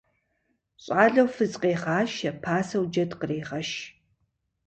Щӏалэу 0.83 1.29
фыз 1.35 1.53
къегъашэ, 1.61 2.29
пасэу 2.43 2.85
джэд 2.91 3.11
кърегъэш. 3.19 3.69